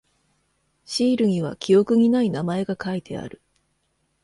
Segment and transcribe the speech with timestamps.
[0.83, 3.39] シールには記憶にない名前が書いてある。